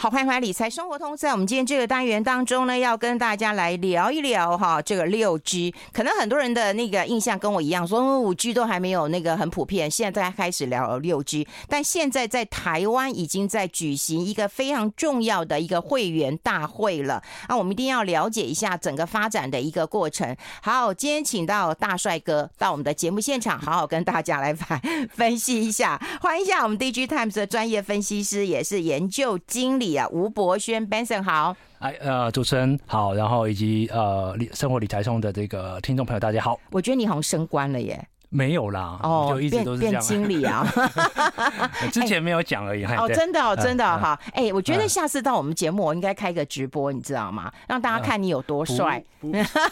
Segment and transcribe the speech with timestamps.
[0.00, 1.16] 好，欢迎回来理财生活通。
[1.16, 5.74] 在我们今天这个单元当中呢，要跟大家来聊一聊哈，这个六 G。
[5.92, 11.48] 可能很多人的那个印象跟我一样，说五 G 都还没有那个很普遍，现在大家开始聊六 G。
[11.66, 17.20] 但现在在台湾已经在举行一个非常重要的一个会员大会了。
[17.48, 20.36] 那我们一定要了解一下整个发展的一个过程。
[20.62, 24.80] 好，今天请到大帅哥到我们的节目现场，好好跟大家来分
[25.12, 26.00] 分析一下。
[26.20, 29.87] 欢迎一下我们 DG Times 的专业分析师，也是研究经理。
[29.96, 36.58] 啊，吴博轩，Benson 好，哎，呃，主持人好，然后以及呃，理生活理财通的这个听众朋友，大家好。
[36.70, 38.06] 我觉得你好像升官了耶。
[38.30, 39.92] 没有啦，哦，就一直都是这样。
[39.92, 40.62] 变经理啊，
[41.90, 42.84] 之前没有讲而已。
[42.84, 44.20] 哦，真的哦，真的哈。
[44.34, 47.50] 哎，我觉得下次到我们节目，我应该开个直播，你知道吗？
[47.66, 49.02] 让大家看你有多帅。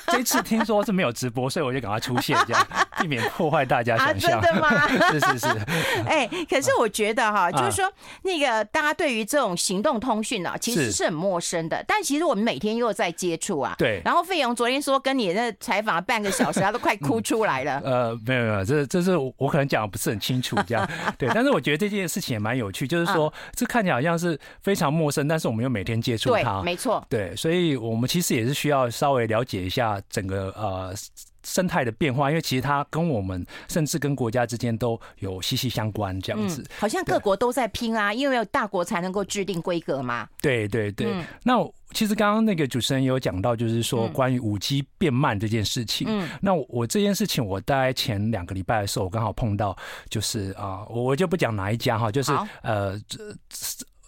[0.07, 2.66] 这次听说是没有直播，所以我就赶快出现，这样
[2.98, 4.41] 避免破坏大家想象。
[4.41, 4.88] 真的吗？
[4.88, 5.46] 是 是是。
[6.09, 7.84] 哎，可是我觉得哈，就是说
[8.23, 11.84] 那个大家对于这种行动通讯呢，其实是很陌生的。
[11.87, 13.74] 但其实我们每天又在接触啊。
[13.77, 14.01] 对。
[14.04, 17.80] 然后费勇昨天说跟你那采访半个小时，他都快哭出来了。
[17.84, 18.46] 呃，没有。
[18.46, 30.95] 没有，这这是我可能讲的不是很清楚，这样对，但是我觉得这件事情也蛮有趣，就是说这看起来好像是非常陌生，但是我们又每天接触它，没错，对，所以我们其实也是需要稍微了解一下整个呃
[31.47, 41.55] 生态的变化，因为其实它跟我们甚至跟国家之间都有息息相关，这样子，好像各国都在拼啊，因为有大国才能够制定规格嘛，对对对，那。
[41.93, 46.07] 其实刚刚那个主持人也有讲到，就是说关于五 G 变慢这件事情。
[46.11, 49.74] 嗯，那我这件事情，我大概前两个礼拜的时候，我刚好碰到，
[50.11, 53.01] 就是啊，我我就不讲哪一家哈，就是呃，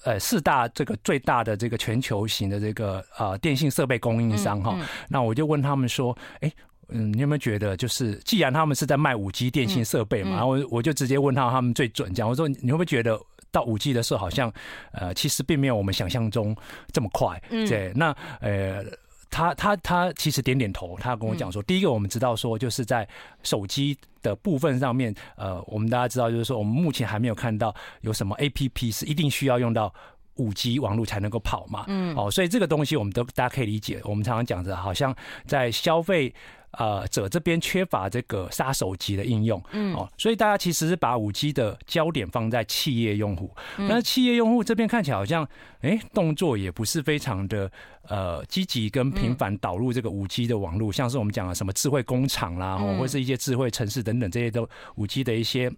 [0.05, 4.77] 呃四大这个最大的这个全球型的这个呃电信设备供应商哈。
[5.09, 6.53] 那我就问他们说，哎，
[6.89, 13.19] 嗯，你有没有觉得，就是既然他们是在卖五 G 电信设备嘛，然后我我就直接问他，他们最准讲，我说你会不会觉得？
[13.51, 14.53] 到五 G 的时候，好像
[14.93, 16.55] 呃，其实并没有我们想象中
[16.93, 17.43] 这么快。
[17.49, 17.91] 嗯，对。
[17.97, 18.85] 那呃，
[19.31, 23.09] 他他他其实点点头，他跟我讲说，第一个我们知道说，就是在
[23.43, 29.91] 手机的部分上面，呃，我们大家知道，就是说我们目前还没有看到有什么 APP 是一定需要用到
[30.35, 31.87] 五 G 网络才能够跑嘛。
[31.89, 33.99] 嗯，哦，所以这个东西我们都大家可以理解。
[34.05, 35.17] 我们常常讲着，好像
[35.47, 36.35] 在消费。
[36.73, 45.49] 呃，者这边缺乏这个杀手级的应用，嗯，哦，所以大家其实是把五 G 的焦点放在企业用户，但是企业用户这边看起来好像，
[45.81, 47.71] 哎，动作也不是非常的
[48.09, 55.73] 呃积极跟频繁导入这个五 G 的网络，像是我们讲的什么智慧工厂啦，或者是一些智慧城市等等这些都五 G 的一些。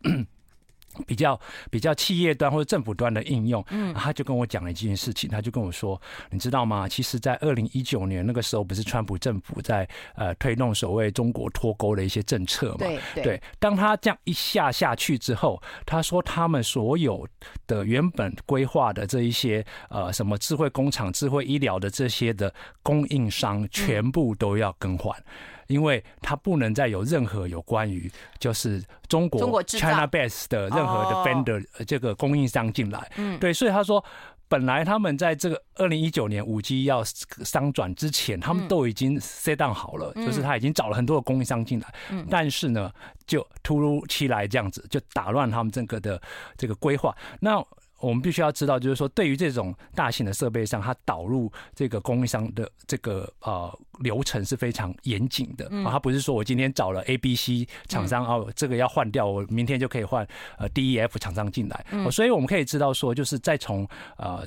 [1.07, 1.39] 比较
[1.71, 6.89] 比较企业端或者政府端的应用，嗯，他就跟我讲了一件事情，他就跟我说，你知道吗？
[6.89, 12.79] 其实，在二零一九年那个时候，不是川普政府在呃推动所谓中国脱钩的一些政策嘛？
[12.79, 13.43] 对对，对。
[13.59, 17.27] 当他这样一下下去之后，他说他们所有
[17.67, 22.53] 的原本规划的这一些呃什么智慧工厂、智慧医疗的这些的
[22.83, 25.17] 供应商，全部都要更换。
[25.19, 34.05] 嗯因为它不能再有任何有关于就是中国 China base 的任何的 vendor 这个供应商进来，嗯，对，所以他说
[34.49, 42.93] 本来他们在这个二零一九年五 G 要商转之前，他们都已经 set down 好了，就是他已经找了很多的供应商进来，嗯，但是呢，
[43.27, 46.21] 就突如其来这样子就打乱他们整个的
[46.59, 47.65] 这个规划，那。
[48.01, 55.91] 我们必须要知道，就是说，对于这种大型的设备上，它导入这个供应商的这个呃流程是非常严谨的啊。
[55.93, 60.27] 它不是说我今天找了 A、B、C 厂商哦，这个要换掉，我明天就可以换
[60.59, 61.85] 呃 D、E、F 厂商进来。
[62.11, 63.87] 所以我们可以知道说，就是再从
[64.17, 64.47] 呃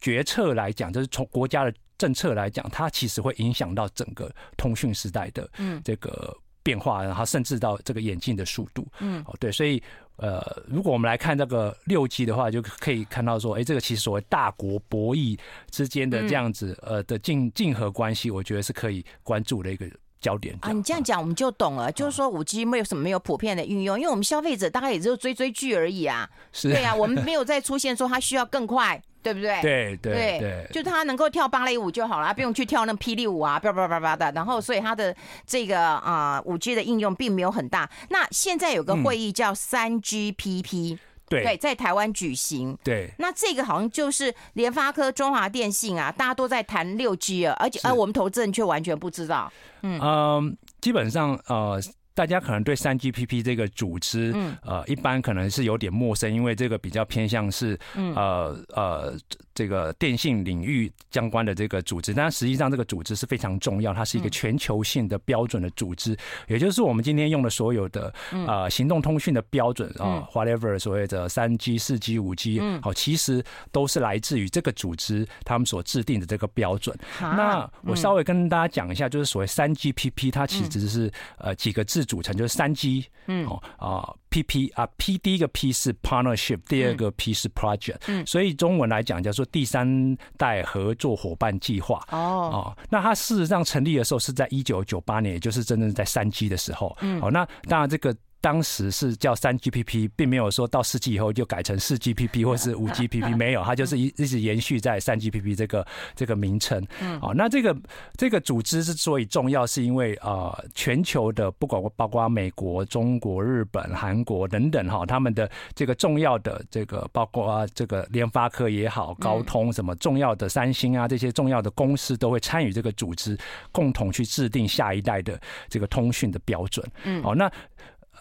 [0.00, 5.48] 决策来讲，就是从国家的政策来讲，它其实会影响到整个通讯时代的
[5.82, 8.86] 这个变化，然后甚至到这个演进的速度。
[9.00, 9.82] 嗯，哦，对，所以。
[10.16, 15.38] 呃，如果我们来看这个六 G 的话，就可以看到说，哎，这个其实所谓大国博弈
[15.70, 19.86] 之间的这样子呃的竞竞合关系，我觉得是可以关注的一个
[20.20, 20.70] 焦点啊。
[20.70, 26.28] 你这样讲我们就懂了，就是说五 G 没有什么没有普遍的运用，因为我们消费者大概也只有追追剧而已啊。
[26.52, 29.02] 是，对啊，我们没有再出现说它需要更快。
[29.22, 29.60] 对不对？
[29.62, 34.32] 对对对，对，就他能够跳芭蕾舞就好了，不用去跳那霹雳舞啊，叭叭叭叭的。
[34.32, 35.14] 然后，所以他的
[35.46, 37.88] 这个啊，五 G 的应用并没有很大。
[38.10, 40.98] 那现在有个会议叫三 GPP，
[41.28, 42.76] 对对，在台湾举行。
[42.82, 49.52] 对，那这个好像就是联发科、中华电信啊，大家都在谈六 G 啊，而且而我们投资人却完全不知道。
[49.82, 51.80] 嗯嗯，基本上呃。
[52.14, 59.14] 大家可能对三 GPP 这个组织，呃，一般可能是有点陌生，因为这个比较偏向是，呃呃，
[59.54, 66.16] 这个电信领域相关的这个组织，但实际上这个组织是非常重要，它是一个全球性的标准的组织，
[66.48, 76.96] 也就是我们今天用的所有的呃行动通讯的标准啊，whatever 所谓的三 G、四 G、五 G，好，其实都是来自于这个组织他们所制定的这个标准。
[77.20, 84.14] 那我稍微跟大家讲一下，就是所谓三 GPP，它其实是呃几个字组成，就是三 G，嗯，哦啊。
[84.32, 92.04] P P 啊，P 第一个 P 是 partnership，第二个 P 是 project，嗯，所以中文来讲叫做第三代合作伙伴计划。
[92.10, 96.96] 哦，那它事实上成立的时候是在一九九八年，也就是真正在三 G 的时候。
[97.02, 98.12] 嗯，好，那当然这个。
[98.42, 105.86] 当时是叫三 GPP，并没有说到世纪以后就改成四 GPP 或是五 GPP， 没有，它就是一一直延续在三 GPP 这个
[106.16, 106.84] 这个名称。
[107.00, 107.74] 嗯，好，那这个
[108.16, 123.38] 这个组织之所以重要，是因为呃，全球的不管包括美国、中国、日本、韩国等等哈，他们的这个重要的这个包括这个联发科也好、高通什么重要的三星啊这些重要的公司都会参与这个组织，
[123.70, 126.84] 共同去制定下一代的这个通讯的标准。
[127.04, 127.48] 嗯，好，那。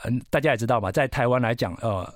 [0.03, 2.07] 嗯，大家也知道吧，在台湾来讲，呃，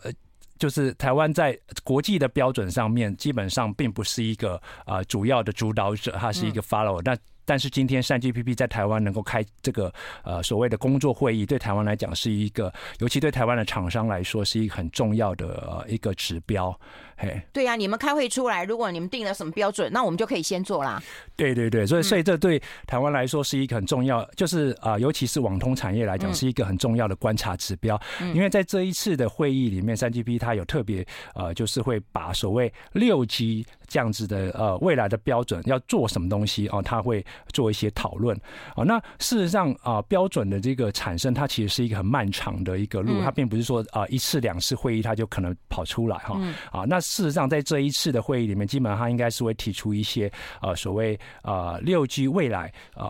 [0.57, 7.01] 就是台湾在国际的标准上面，基本上并不是一个啊主要的主导者，它是一个 follower。
[7.03, 9.93] 那但是今天三 GPP 在台湾能够开这个
[10.23, 16.77] 呃所谓的工作会议，对台湾来讲是一个，尤其对台湾的厂商来说是一个很重要的一个指标。
[17.17, 21.01] 嘿，对呀，你们开会出来，如果你们定了什么标准，那我们就可以先做啦。
[21.37, 27.99] 对对对，所以所以这对台湾来说是一个很重要，就是啊，尤其是网通产业来讲，是一个很重要的观察指标。
[28.19, 38.35] 嗯因为在这一次的会议里面，三 GP 它有特别呃，就是会把所谓六 G 这样子的呃未来的标准要做什么东西哦，它会做一些讨论
[38.75, 38.83] 啊。
[38.83, 46.37] 那事实上啊，标准的这个产生，它其实是一个很漫长的一个路，它并不是说啊一次两次会议它就可能跑出来哈
[46.71, 46.99] 啊那。
[47.05, 50.29] 事实上，在这一次的会议里面，基本上他应该是会提出一些
[50.59, 53.07] 呃所谓呃六 G 未来呃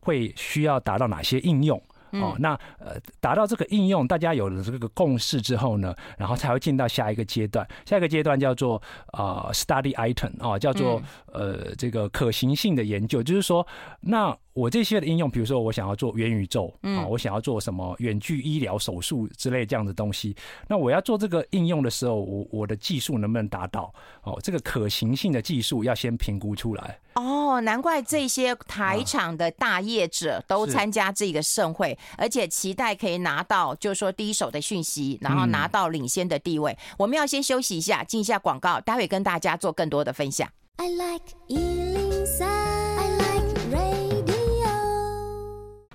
[0.00, 1.82] 会需要达到哪些应用
[2.20, 2.36] 哦。
[2.38, 7.66] 那呃达到这个应用，大家有了这个共识之后呢，然后才会进到下一个阶段。
[7.84, 8.80] 下一个阶段叫做
[9.12, 11.02] 呃 study item 哦，叫做
[11.32, 13.66] 呃这个可行性的研究，就是说
[14.00, 14.36] 那。
[14.54, 20.32] 我这些的应用，比如说我想要做元宇宙啊，我想要做什么远距医疗手术之类这样的东西，
[20.68, 23.92] 那我要做这个应用的时候，我我的技术能不能达到？
[24.22, 26.96] 哦，这个可行性的技术要先评估出来。
[27.14, 36.76] 哦，难怪这些台场的大业者都参加这个盛会，而且期待可以拿到，就是说第一手的讯息，然后拿到领先的地位。
[36.98, 40.48] 我们要先休息一下，进一下广告，待会跟大家做更多的分享。
[40.76, 41.22] I like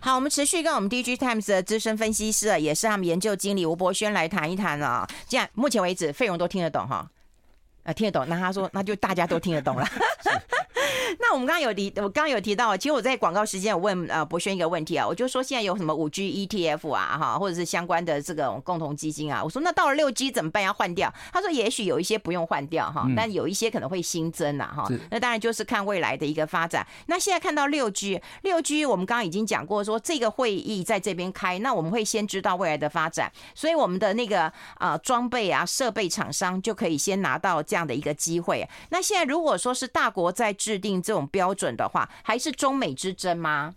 [0.01, 5.06] 好，我们持续跟我们 DigiTimes 的资深分析师，也是他们研究经理吴博轩来谈一谈啊。
[5.27, 7.06] 这样，目前为止，费用都听得懂哈，
[7.83, 8.27] 呃，听得懂。
[8.30, 9.86] 那他说，那就大家都听得懂了。
[11.19, 20.61] 那我们刚刚有提，我刚刚有提到，其实我在广告时间有问呃博轩一个问题啊，我就说现在有什么五 G ETF 啊哈，或者是相关的这个共同基金啊，我说那到了六 G 怎么办？
[20.63, 21.13] 要换掉？
[21.33, 24.88] 他说也许有一些不用换掉哈，但有一些可能会新增呐哈。
[25.09, 26.85] 那当然就是看未来的一个发展。
[27.07, 38.67] 那现在看到六 G，六 G 我们刚刚已经讲过说这个会议在这边开，那我们会先知道未来的发展，所以我们的那个啊装备啊设备厂商就可以先拿到这样的一个机会。
[38.89, 43.73] 那现在如果说是大国在制定这种标准的话，还是中美之争吗？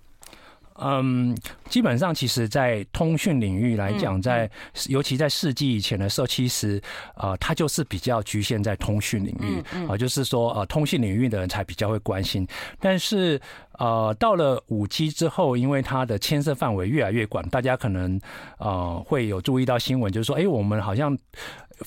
[0.77, 1.37] 嗯，
[1.69, 4.51] 基本上，其实，在通讯领域来讲，在
[4.89, 6.83] 尤其在世纪以前的时候，其实
[7.15, 12.49] 呃，它就是比较局限在通讯领域啊，就是说呃，通讯领域的人才比较会关心。
[12.81, 13.39] 但是
[13.83, 18.21] 呃，到了五 G 之后，因为它的牵涉范围越来越广，大家可能
[18.59, 21.19] 呃会有注意到新闻，就是说，哎，我们好像。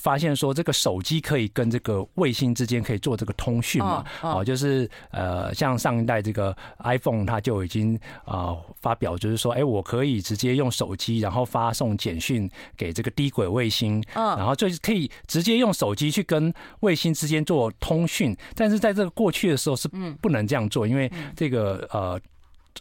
[0.00, 4.04] 发现说这个手机可以跟这个卫星之间可以做这个通讯嘛？
[4.20, 18.36] 哦，就是呃，像上一代这个 iPhone，它就已经啊发表，就是说，哎，我可以直接用手机，然后发送简讯给这个低轨卫星，然后就可以直接用手机去跟卫星之间做通讯。
[18.54, 19.88] 但是在这个过去的时候是
[20.20, 22.20] 不能这样做，因为这个呃。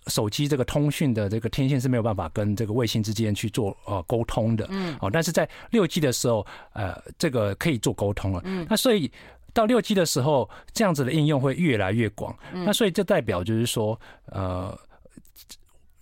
[0.07, 9.09] 手机这个通讯的这个天线是没有办法跟这个卫星之间去做呃沟通的，嗯，哦，但是在六 G 的时候，呃，这个可以做沟通了，嗯，那所以
[9.53, 14.77] 到六 G 的时候，这样子的应用会越来越广，那所以这代表就是说，呃。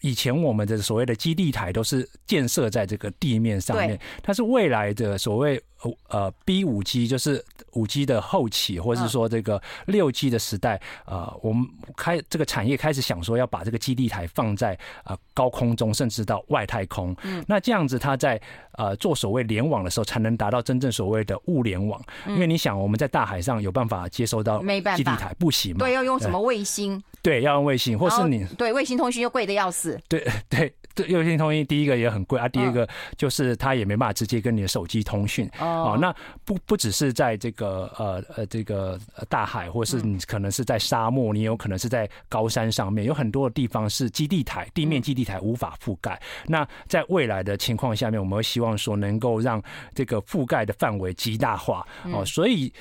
[0.02, 5.62] 以前我们的所谓的基地台都是建设在这个地面上面，但是未来的所谓
[6.10, 17.16] 呃 B 五 G 就是五 G 的后期，或者是说这个六 G 的时代，呃，我们开这个产业开始想说要把这个基地台放在呃高空中，甚至到外太空。
[17.24, 18.40] 嗯，那这样子它在
[18.74, 22.02] 呃做所谓联网的时候，才能达到真正所谓的物联网。
[22.28, 24.64] 因为你想，我们在大海上有办法接收到
[24.96, 25.80] 基地台，不行嘛？
[25.80, 27.02] 对，要用什么卫星？
[27.22, 30.00] 对，要用卫星，或是你对卫星通讯又贵的要死。
[30.08, 30.74] 对对。
[30.96, 35.98] 这卫星通讯第一个也很贵啊，第二个就是它也没办法直接跟你的手机通讯哦。
[36.00, 36.14] 那
[36.46, 46.22] 不不只是在这个呃呃这个大海，或是你可能是在沙漠，你有可能是在高山上面，有很多的地方是基地台地面基地台无法覆盖。
[46.46, 49.62] 那在未来的情况下面，我们会希望说能够让
[49.96, 52.72] 这个覆盖的范围极大化哦，所以。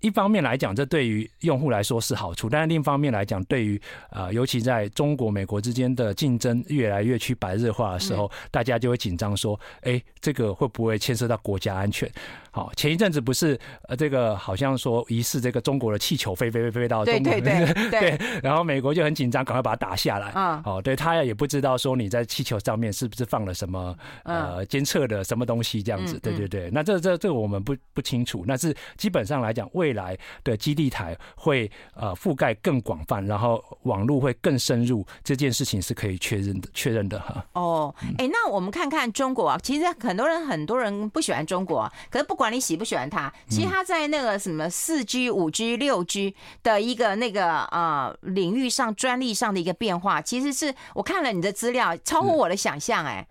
[0.00, 12.10] 一方面来讲，这对于用户来说是好处，但是另一方面来讲，对于呃，尤其在中国、美国之间的竞争越来越趋白热化的时候，大家就会紧张说，哎，这个会不会牵涉到国家安全？
[12.56, 20.30] 好，前一阵子不是呃，这个好像说疑似这个中国的气球飞飞飞飞到中国，对对 对，对，然后美国就很紧张，赶快把它打下来。
[20.30, 23.94] 啊，好，对他也不知道说你在气球上面是不是放了什么
[24.24, 26.70] 呃监测的什么东西这样子，对对对。
[26.72, 37.44] 那这这这个我们不不清楚，那是基本上来讲，未来的基地台会呃覆盖更广泛，然后网络会更深入，这件事情是可以确认的确认的哈。
[37.52, 42.45] 哦，哎，那我们看看中国啊，其实很多人很多人不喜欢中国，啊可是不管。
[42.50, 43.32] 你喜不喜欢它？
[43.48, 53.04] 其实它在那个什么四 G、五 G、六 G 的一个那个呃领域上专利上的一个变化，其实是我看了你的资料，超乎我的想象。
[53.04, 53.26] 哎，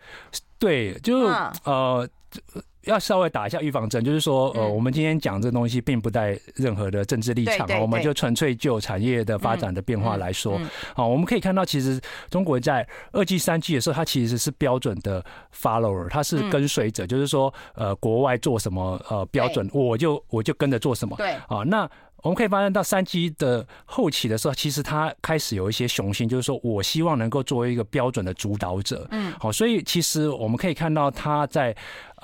[0.60, 1.20] 对，就
[1.64, 2.08] 呃。
[2.86, 10.60] 要稍微打一下预防针，就是说，呃，我们今天讲这个东西，并不带任何的政治立场，我们就纯粹就产业的发展的变化来说，
[10.96, 12.00] 好，我们可以看到，其实
[12.30, 15.24] 中国在二 G、三 G 的时候，它其实是标准的
[15.54, 21.90] follower，它是跟随者，就是说，呃，国外做什么，呃，标准，我就我就跟着做什么，对，啊，那。
[22.26, 29.08] 我们可以发现到三 G 的后期的时候，其实它开始有一些雄心，就是说我希望能够作为一个标准的主导者。
[29.12, 31.76] 嗯，好，所以其实我们可以看到它在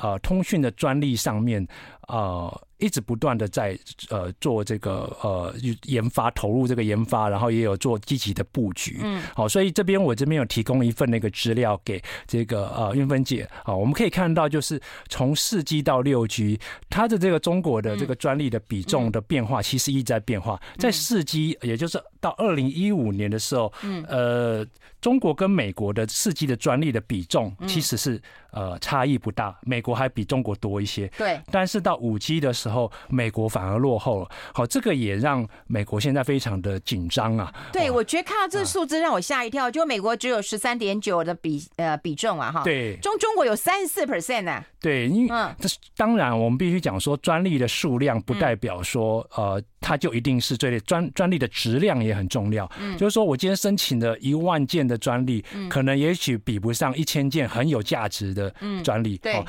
[0.01, 1.67] 呃通讯的专利上面，
[2.08, 2.62] 呃。
[2.81, 3.77] 一直不断的在
[4.09, 9.00] 呃做这个呃研发，投入这个研发，然后也有做积极的布局。
[9.03, 13.47] 嗯，好，所以这边我这边有提供一份那个资料给这个呃运芬姐。
[13.63, 16.59] 好，我们可以看到，就是从四 G 到六 G，
[16.89, 20.59] 它的这个中国的这个专利的比重的变化，其实一直在变化。
[20.77, 24.65] 在四 G，也就是到二零一五年的时候，嗯，呃，
[25.00, 28.19] 中国跟美国的四 G 的专利的比重其实是
[28.51, 31.07] 呃差异不大，美国还比中国多一些。
[31.17, 32.70] 对，但是到五 G 的时候。
[32.71, 37.53] 后美国反而落后了，好，这个也让美国现在非常的紧张啊。
[37.73, 44.63] 对，我觉得看到这个数字让我吓一跳，就美国只有十三点九的比呃比重啊，哈，对，中中国有三十四 percent 呢。
[44.79, 52.71] 对，因为这当然我们必须讲说，专利的数量不代表说呃它就一定是最专专利的质量也很重要。
[52.79, 59.17] 嗯，就是说我今天申请的一万件的专利，可能也许比不上一千件很有价值的专利。
[59.17, 59.43] 对。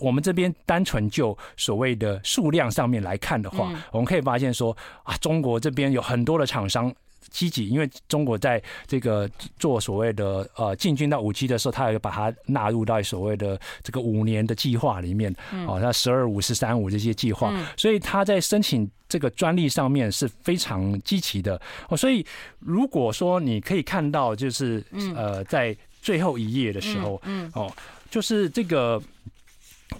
[0.00, 6.92] 我们这边单纯就所谓的数量上面来看的话，我们可以发现说啊，中国这边有很多的厂商
[7.30, 9.28] 积极，因为中国在这个
[9.58, 15.34] 做所谓的呃进军到五 G 的时候，它也把它纳入到所谓的这个五年的计划里面，
[15.66, 21.60] 哦，它十二五、十三五这些计划，所以它在申请这个专利上面是非常积极的。
[21.88, 22.24] 哦，所以
[22.58, 27.72] 如果说你可以看到，就是呃在最后一页的时候，嗯，哦，
[28.10, 29.02] 就是这个。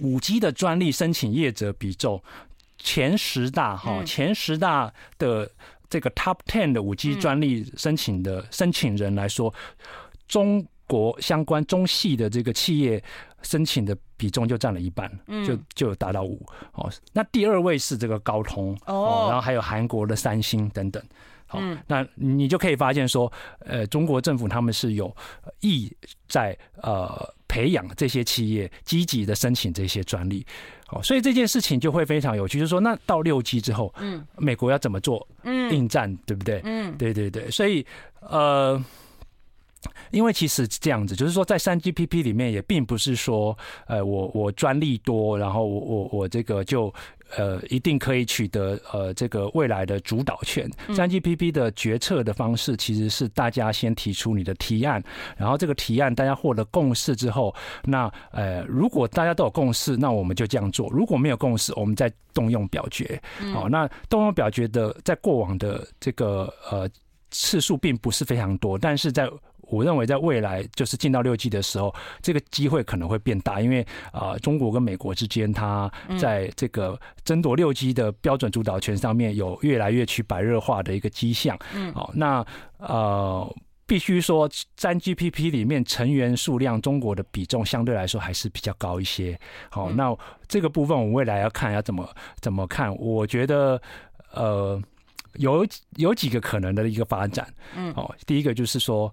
[0.00, 2.20] 五 G 的专利申请业者比重
[2.78, 5.48] 前十大哈，前十大的
[5.88, 9.52] 这个 Top Ten 的五 G 专利申请的申请人来说，
[10.26, 13.02] 中国相关中系的这个企业
[13.42, 15.10] 申请的比重就占了一半，
[15.46, 16.90] 就就达到五哦。
[17.12, 21.02] 那第二位是这个高通哦，然后还有韩国的三星等等。
[21.54, 25.14] 好，那你就可以发现说，呃，中国政府他们是有
[25.60, 25.90] 意
[26.28, 27.32] 在呃。
[27.46, 30.44] 培养这些企业积极的申请这些专利，
[30.88, 36.60] 哦，所以这件事情就会非常有趣，就是说，那到六 G 之后，嗯，美国要怎么做嗯应战，对不对？
[36.64, 37.86] 嗯，对对对，所以
[38.18, 38.82] 呃，
[40.10, 43.56] 因为其实这样子，就是说，在三 GPP 里面也并不是说，
[43.86, 46.92] 呃，我我专利多，然后我我我这个就。
[47.36, 50.70] 呃，一定可以取得呃这个未来的主导权。
[50.94, 55.02] 三 GPP 的决策的方式其实是大家先提出你的提案，
[55.36, 63.20] 然后这个提案大家获得共识之后，那呃如果大家都有共识，那我们就这样做；如果没有共识，我们再动用表决。
[63.52, 66.88] 好，那动用表决的在过往的这个呃
[67.30, 69.28] 次数并不是非常多，但是在
[69.74, 81.58] 我认为在未来就是进到六 G 的时候，这个机会可能会变大，因为啊、呃，中国跟美国之间，它在这个争夺六 G 的标准主导权上面有越来越趋白热化的一个迹象。
[81.74, 82.44] 嗯，好，那
[82.78, 83.54] 呃。
[83.86, 89.38] 必须说，三 GPP 里面成员数量，中国的比重相对来说还是比较高一些。
[89.68, 90.16] 好，那
[90.48, 92.08] 这个部分我们未来要看要怎么
[92.40, 92.96] 怎么看。
[92.96, 93.78] 我觉得，
[94.32, 94.80] 呃，
[95.34, 95.66] 有
[95.96, 97.46] 有几个可能的一个发展。
[97.76, 99.12] 嗯，哦，第一个就是说，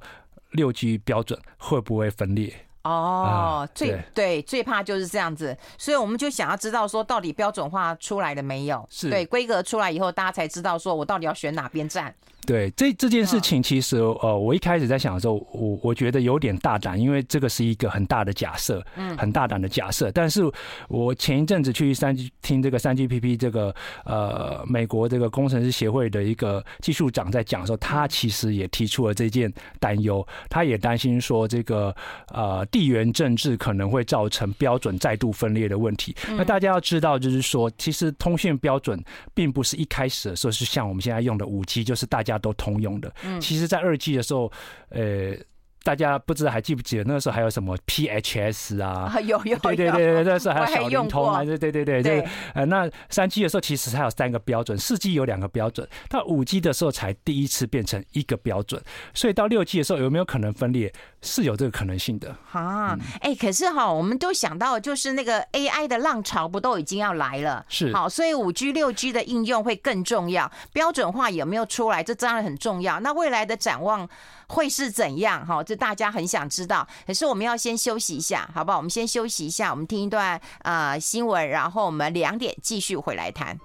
[0.52, 2.71] 六 G 标准会不会分裂？
[2.84, 5.56] 哦，最对，最怕就是这样子。
[5.78, 8.88] 所以我们就想要知道说，到底标准化出来了没有？
[8.90, 12.14] 是对规格出来以后，大家才知道说我到底要选哪边站。
[12.44, 20.12] 对，这这件事情其实呃，我一开始在想的时候，我我觉得有点大胆，因为这个是一个很大的假设，嗯，很大胆的假设。
[20.12, 20.42] 但是
[20.90, 23.74] 我前一阵子去三 G 听这个三 GPP 这个
[24.06, 31.96] 呃美国这个工程师协会的一个技术长在讲的时候，他其实也提出了这件担忧，他也担心说这个
[32.34, 36.16] 呃地缘政治可能会造成标准再度分裂的问题。
[36.30, 39.00] 那大家要知道，就是说，其实通讯标准
[39.36, 42.32] 并不是一开始的时候是像我们现在用的五 G，就是大家。
[42.42, 44.52] 都通用的，嗯其实，在二 G 的时候，
[44.90, 45.36] 呃。
[45.84, 49.20] 大家不知道还记不记得那个时候还有什么 PHS 啊？
[49.22, 52.24] 有有对对对对，那时候还有小灵通还是对对对对。
[52.54, 58.80] 呃，那三 G 的时候其实还有三个标准，四 G 有两个标准，到五 G 的时候才第一次变成一个标准。
[59.16, 60.94] 所以到六 G 的时候有没有可能分裂？
[61.22, 62.36] 是有这个可能性的。
[62.52, 67.66] 啊，哎，可是哈，我们都想到就是那个 AI 的浪潮不都已经要来了？
[67.70, 67.94] 是。
[67.94, 72.04] 好，所以五 G 六 G 的应用会更重要，标准化有没有出来？
[72.04, 73.00] 这当然很重要。
[73.00, 74.08] 那未来的展望
[74.48, 75.46] 会是怎样？
[75.46, 76.88] 哈，这大家很想知道。
[77.06, 78.78] 可是我们要先休息一下，好不好？
[78.78, 83.58] 我们先休息一下，我们听一段呃新闻，然后我们两点继续回来谈。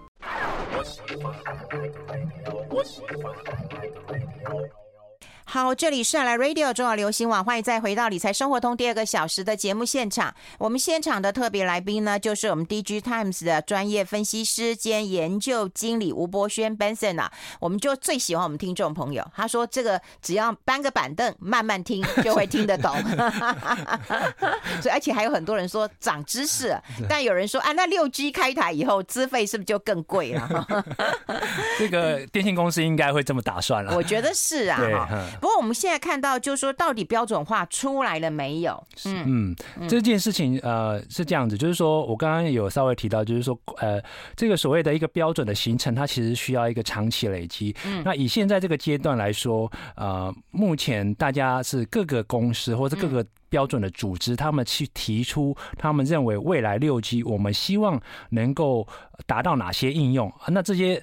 [5.49, 10.35] 好，这里是来 Radio 中广流行网，欢迎再回到理财生活通第二个小时的节目现场。
[10.59, 17.33] 我们现场的特别来宾呢，就是我们 Digitimes 的专业分析师兼研究经理吴博轩 Benson 啊。
[17.61, 22.93] 我们就最喜欢我们听众朋友，他说这个只要搬个板凳慢慢听就会听得懂。
[24.83, 26.77] 所以而且还有很多人说长知识，
[27.09, 30.67] 但有人说啊，那六 G 开台以后资费是不是就更贵了？
[31.79, 33.95] 这个电信公司应该会这么打算了。
[33.95, 35.09] 我觉得是啊。
[35.41, 38.83] 不过我们现在看到，就是说，到底标准化出来了没有？
[39.05, 44.01] 嗯嗯，这件事情呃是这样子，就是说我刚刚有稍微提到，就是说呃，
[44.35, 47.75] 这个所谓的一个标准的形成，它其实需要一个长期累积。
[47.85, 58.87] 嗯，那以现在这个阶段来说，呃，目前大家是各个公司或者各个标准的组织，他们去提出他们认为未来六 G 我们希望能够
[59.27, 61.03] 达到哪些应用，那这些。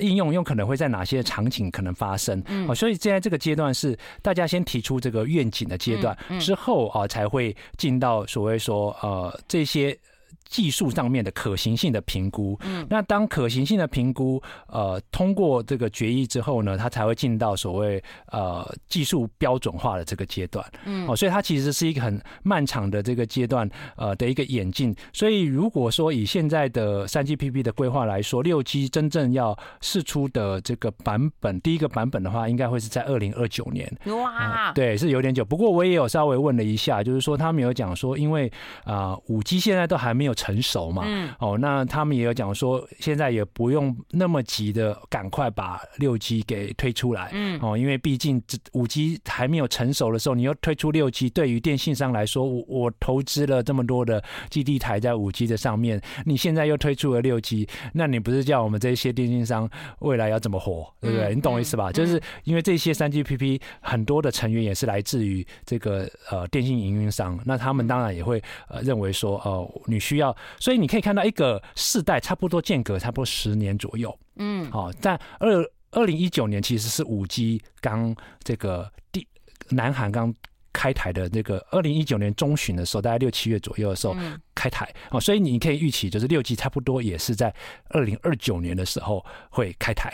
[0.00, 2.42] 应用又可能会在哪些场景可能发生？
[2.46, 9.98] 嗯，所以现在这个阶段是大家先提出这个愿景的阶段，之后啊才会进到所谓说呃这些。
[10.44, 24.94] 技术上面的可行性的评估，嗯，那当可行性的评估呃通过这个决议之后呢，它才会进到所谓呃技术标准化的这个阶段，嗯，哦，所以它其实是一个很漫长的这个阶段呃的一个演进。
[25.12, 33.90] 所以如果说以现在的三 GPP 的规划来说，六 G 真正要试出的这个版本，第一个版本的话，应该会是在二零二九年。
[34.06, 35.44] 哇，呃，对，是有点久。
[35.44, 38.52] 不过我也有稍微问了一下，就是说他们有讲说，因为
[38.84, 40.31] 啊五 G 现在都还没有。
[40.34, 59.68] 成熟嘛，嗯哦，那他们也有讲说，现在也不用那么急的赶快把六 G 给推出来，嗯，哦，因为毕竟这五 G 还没有成熟的时候，你又推出六 G，对于电信商来说，我我投资了这么多的基地台在五 G 的上面，你现在又推出了六 G，那你不是叫我们这些电信商
[59.98, 61.34] 未来要怎么活，对不对？
[61.34, 61.92] 你懂我意思吧？
[61.92, 70.21] 就是因为这些三 GPP 很多的成员也是来自于这个呃电信营运商，那他们当然也会呃认为说，哦、呃，你需要。
[70.58, 79.26] 所以你可以看到一个世代差不多间隔差不多十年左右，嗯，好，在二二零一九年其实是五 G 刚这个第
[79.70, 80.34] 南韩刚。
[80.72, 84.16] 开台的那个二零一九年中旬的时候，大概六七月左右的时候
[84.54, 87.54] 开台哦，所以你可以预期，就是六 G 差不多也是在
[87.90, 90.12] 二零二九年的时候会开台。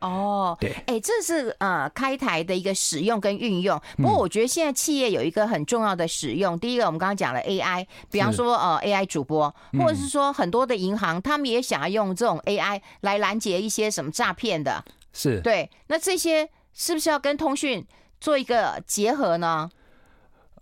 [0.00, 3.80] 哦， 对，哎，这是呃开台的一个使用跟运用。
[3.96, 14.84] 不过我觉得现在企业有一个很重要的使用，第一个我们刚刚讲了 AI，比方说呃 AI 主播，或者是说很多的银行，他们也想要用这种 AI 来拦截一些什么诈骗的。
[15.12, 17.84] 是，对，那这些是不是要跟通讯
[18.20, 19.70] 做一个结合呢？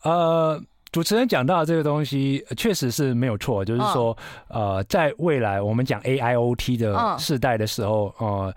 [0.03, 0.61] 呃，
[0.93, 4.17] 主持人讲到这个东西确实是没有错，就是说，
[4.49, 8.55] 呃，在未来我们讲 AIoT 的世代的时候，呃，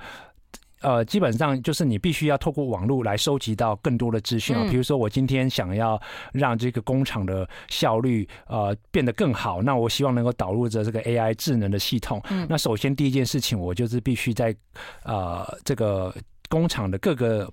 [0.82, 4.64] 呃，基本上就是你必须要透过网络来收集到更多的资讯啊。
[4.70, 6.00] 比如说，我今天想要
[6.32, 12.22] 让这个工厂的效率呃变得更好，那我希望能够导入着这个 AI 智能的系统。
[12.48, 14.56] 那首先第一件事情，我就是必须在
[15.04, 16.16] 呃这个
[16.50, 17.52] 工厂的各个。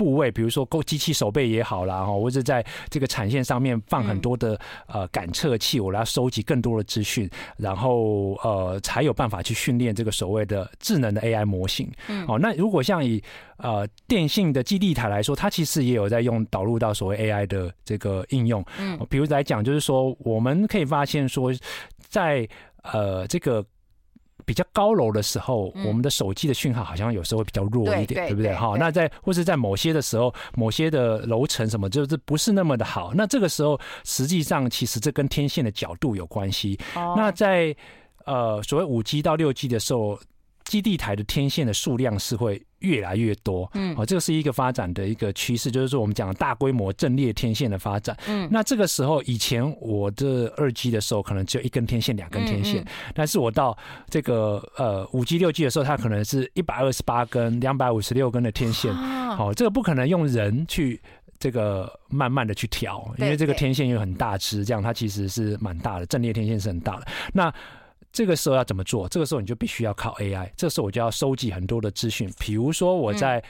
[0.00, 11.86] 部位，比如说机器手背也好啦，哈，或者在这个产线上面放很多的呃感测器，我来收集更多的资讯，然后呃才有办法去训练这个所谓的智能的 AI 模型。
[12.08, 13.22] 嗯，好，那如果像以
[13.58, 18.64] 呃电信的基地台来说，它其实也有在用导入到所谓 AI 的这个应用。
[18.78, 21.52] 嗯，比如来讲，就是说我们可以发现说，
[22.08, 22.48] 在
[22.82, 23.62] 呃这个。
[24.40, 28.54] 比较高楼的时候，我们的手机的讯号好像有时候会比较弱一点，对不对？
[28.54, 33.12] 哈，那在或是在某些的时候，某些的楼层什么，就是不是那么的好。
[33.14, 36.78] 那这个时候，实际上其实这跟天线的角度有关系。
[36.94, 37.74] 那在
[38.24, 40.18] 呃所谓五 G 到六 G 的时候。
[40.64, 53.76] 基地台的天线的数量是会越来越多，嗯，哦，这个是一个发展的一个趋势，就是说我们讲大规模阵列天线的发展，嗯，那这个时候以前我的二 G 的时候可能只有一根天线、两根天线，但是我到
[54.08, 61.00] 这个呃五 G、六 G 的时候，它可能是一百二十八根、两百五十六根的天线，哦，这个不可能用人去
[61.38, 67.52] 这个慢慢的去调，因为这个天线又很大只，这样它其实是蛮大的，阵列天线是很大的，那。
[68.12, 69.08] 这个时候要怎么做？
[69.08, 70.50] 这个时候你就必须要靠 AI。
[70.56, 73.42] 这个时候我就要收集很多的资讯，比如说我在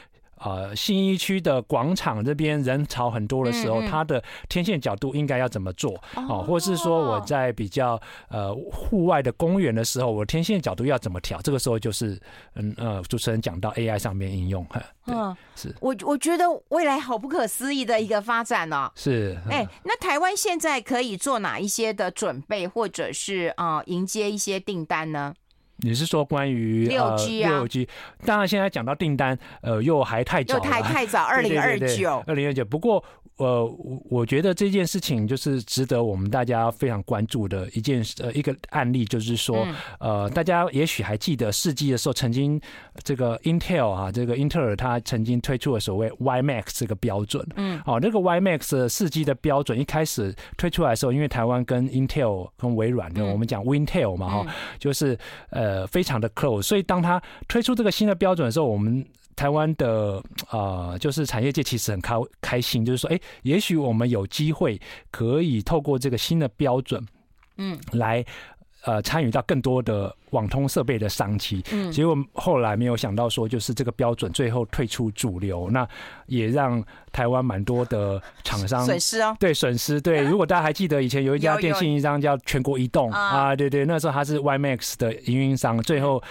[0.42, 5.94] 呃新一区的广场这边人潮很多的时候，它的天线角度应该要怎么做？
[6.14, 11.40] 哦，或是说我在比较呃户外的公园的时候，我天线角度要怎么调？
[11.42, 12.20] 这个时候就是
[12.54, 14.82] 嗯呃主持人讲到 AI 上面应用哈。
[15.06, 18.90] 嗯，是我我觉得未来好不可思议的一个发展哦。
[18.94, 25.34] 是，哎，那台湾现在可以做哪一些的准备，或者是啊、呃、迎接一些订单呢？
[25.80, 27.50] 你是说关于六 G 啊？
[27.50, 27.88] 六 G，
[28.24, 32.64] 当然现在讲到订单，呃，又还太早，又太太早， 二零二九，二零二九。
[32.64, 33.02] 不过。
[33.40, 39.66] 呃，我我觉得这件事情就是值得我们大家非常关注的一件呃一个案例，就是说，
[39.98, 42.60] 呃，大家也许还记得四 G 的时候，曾经
[43.02, 54.46] 这个 Intel 啊，这个英特尔它曾经推出了所谓 WiMAX 这个标准，嗯，哦，那个 WiMAX 的四 G 的标准一开始推出来的时候，因为台湾跟 Intel 跟微软的我们讲 Wintel 嘛，哈，
[54.78, 59.02] 就是呃非常的 close，所以当它推出这个新的标准的时候，我们。
[59.40, 64.78] 台湾的呃，就是产业界其实很开开心，就是说，哎，也许我们有机会
[65.10, 67.02] 可以透过这个新的标准，
[67.56, 68.22] 嗯，来
[68.84, 71.64] 呃参与到更多的网通设备的商机。
[71.72, 75.88] 嗯，结果后来没有想到说，就是这个标准最后退出主流，那
[76.26, 79.34] 也让台湾蛮多的厂商损失哦。
[79.40, 79.98] 对，损失。
[79.98, 86.22] 对， 如果大家还记得以前有一家电信商叫全国移动啊，对对，那时候它是 WiMAX 的营运商，最后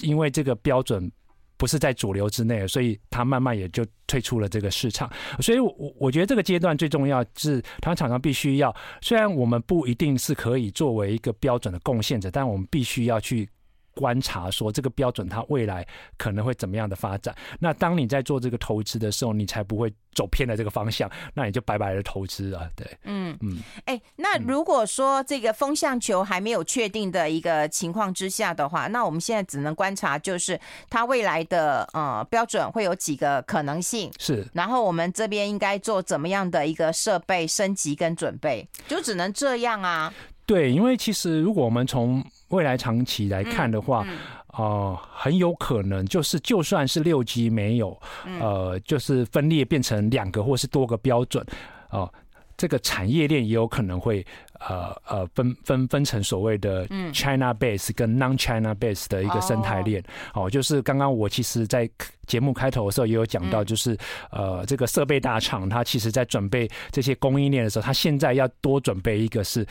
[0.00, 1.12] 因为这个标准。
[1.56, 5.10] 不是在主流之内，所以它慢慢也就退出了这个市场。
[5.40, 13.48] 所以，我我觉得这个阶段最重要是，台湾厂商必须要，虽然我们不一定是可以作为一个标准的贡献者，但我们必须要去。
[13.96, 15.84] 观察说这个标准它未来
[16.16, 17.34] 可能会怎么样的发展？
[17.58, 22.68] 那当你在做这个投资的时候，你才不会走偏了这个方向，那你就白白的投资啊。
[22.76, 23.58] 对，嗯嗯。
[23.86, 34.10] 哎、欸，那如果说这个风向球还没有确定的一个情况之下的话，那我们现在只能观察，就是它未来的呃标准会有几个可能性。
[34.18, 34.46] 是。
[34.52, 38.68] 然后我们这边应该做怎么样的一个设备升级跟准备？
[38.86, 40.12] 就只能这样啊。
[40.44, 44.06] 对，因为其实如果我们从未来长期来看的话，
[44.52, 47.98] 呃，很有可能就是就算是六 G 没有，
[48.40, 51.44] 呃，就是分裂变成两个或是多个标准，
[51.90, 52.12] 哦，
[52.56, 54.24] 这个产业链也有可能会
[54.60, 60.02] 呃呃分分分成所谓的 China base 跟 non China base 的一个生态链。
[60.32, 61.90] 哦，就是刚刚我其实在
[62.26, 63.98] 节目开头的时候也有讲到，就是
[64.30, 69.66] 呃这个设备大厂它其实在准备这些供应链的时候，它现在要多准备一个是。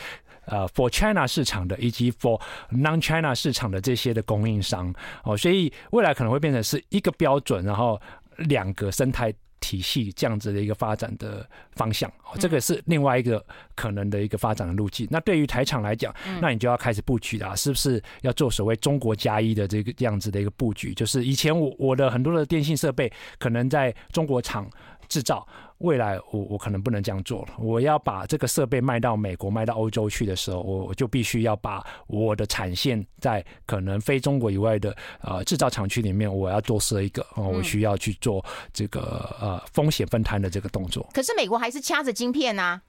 [0.45, 2.39] 呃，for China 市场的以及 for
[2.71, 7.99] non-China 市场的这些的供应商哦，所以未来可能会变成是一个标准，然后
[8.37, 13.43] 两个生态体系这样子的一个发展的方向哦，这个是另外一个
[13.75, 15.07] 可能的一个发展的路径。
[15.09, 20.93] 那对于台厂来讲，那你就要开始布局了，是不是要做所谓中国加一的这个这样子的一个布局？
[20.93, 24.69] 就是以前我我的很多的电信设备可能在中国厂
[25.07, 25.47] 制造。
[25.79, 41.05] 未来我我可能不能这样做了，我要把这个设备卖到美国、卖到欧洲去的时候，我我就必须要把我的产线在可能非中国以外的呃制造厂区里面，我要多设一个，哦，我需要去做这个呃风险分摊的这个动作。
[41.13, 42.81] 可是美国还是掐着晶片啊。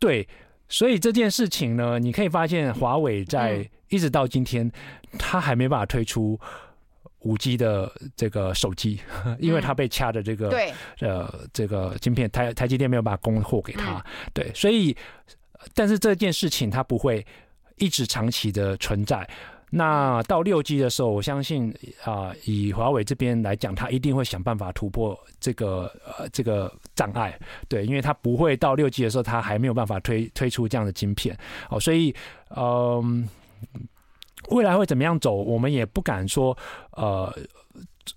[0.00, 0.28] 对，
[0.68, 4.70] 所以这件事情呢，你可以发现华为在一直到今天，
[5.16, 6.38] 它还没办法推出。
[7.24, 9.00] 五 G 的这个手机，
[9.40, 10.50] 因为它被掐的这个、
[11.00, 14.96] 呃这个晶片，台台积电没有办法供货给他，嗯、对，所以
[15.74, 17.26] 但是这件事情它不会
[17.76, 19.28] 一直长期的存在。
[19.70, 21.68] 那到六 G 的时候，我相信
[22.04, 27.36] 啊、呃，以华为这边来讲，他一定会想办法突破这个呃这个障碍，
[27.68, 31.36] 对，因为他不会到六 G 的时候，他还没有办法推推出这样的晶片，
[31.70, 32.14] 哦，所以
[32.50, 33.04] 嗯、呃，
[34.50, 36.56] 未来会怎么样走，我们也不敢说
[36.92, 37.32] 呃，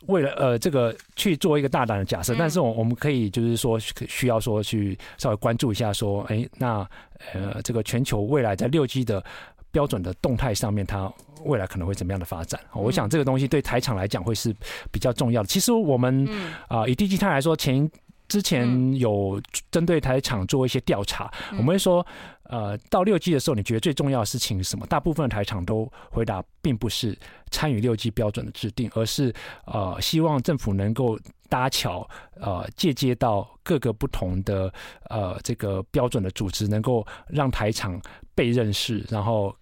[0.08, 6.88] 为了呃这个去做一个大胆的假设，但是我我们可以就是说需要说去稍微关注一下，说，哎，那
[7.34, 9.24] 呃这个全球未来在六 G 的
[9.72, 11.12] 标准的动态上面，它。
[11.46, 12.60] 未来可能会怎么样的发展？
[12.74, 14.54] 我想这个东西对台厂来讲会是
[14.92, 15.48] 比较重要的。
[15.48, 16.28] 其实我们
[16.68, 17.88] 啊，以第基泰来说，前
[18.28, 22.06] 之前有针对台厂做一些调查，我们会说，
[22.50, 24.86] 呃，到六 G 的时候，你觉得最重要的事情是什么？
[24.88, 27.18] 大部分台厂都回答，并不是
[27.52, 29.34] 参与六 G 标准的制定，而是
[29.66, 32.08] 呃，希望政府能够搭桥，
[32.40, 34.74] 呃，借接到各个不同的
[35.10, 38.02] 呃这个标准的组织，能够让台厂
[38.34, 39.56] 被认识，然后。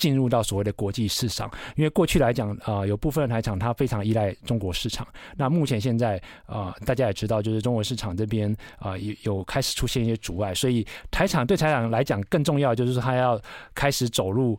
[0.00, 5.06] 进入到所谓的国际市场，因为过去来讲，啊、有部分台厂它非常依赖中国市场。
[5.36, 13.40] 那目前现在，啊、大家也知道，就是中国市场这边啊，有、有开始出现一些阻碍，所以台厂对台厂来讲更重要，就是说它要
[13.74, 14.58] 开始走入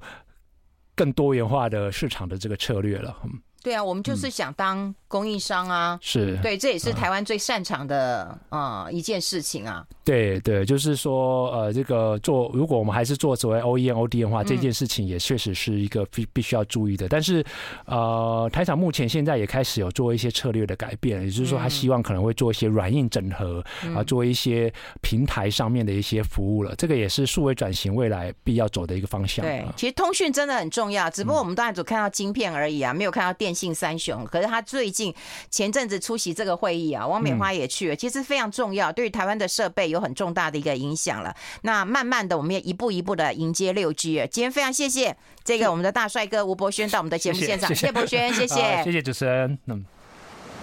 [0.95, 3.17] 更多元化的市场的这个策略了。
[3.63, 9.85] 对啊，我们就是想当供应商啊，是对，这也是台湾最擅长的啊、呃、一件事情啊。
[10.03, 17.07] 对对，就是说，呃，这个做，如果我们还是做所谓 OEM、ODM 的话，这件事情也确实是一个必必须要注意的。
[17.07, 17.43] 但是，
[17.85, 23.63] 呃，台厂目前现在也开始有做一些策略的改变，也就是说，他希望可能会做一些软硬整合
[23.95, 26.75] 啊，做一些平台上面的一些服务了。
[26.75, 29.45] 这个也是数位转型未来必要走的一个方向。
[29.45, 34.25] 对，其实通讯真的很重要，只不过我们当然只看到晶片而已啊，没有看到电信三雄。
[34.25, 35.13] 可是他最近
[35.49, 41.35] 前阵子出席这个会议啊，王美花也去了，其实非常重要，对于台湾的设备有很重大的一个影响了。
[41.63, 44.27] 那慢慢的，我们也一步一步的迎接六 G。
[44.31, 49.85] 今天非常谢谢这个我们的大帅哥吴博轩到我们的节目现场，谢谢博轩，谢谢，谢谢主持人，嗯。